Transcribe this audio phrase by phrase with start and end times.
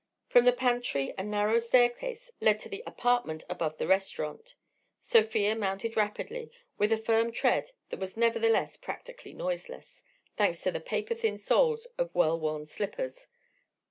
[0.29, 4.55] From the pantry a narrow staircase led up to the apartment above the restaurant.
[4.99, 10.03] Sofia mounted rapidly, with a firm tread that was nevertheless practically noiseless,
[10.37, 13.27] thanks to the paper thin soles of well worn slippers.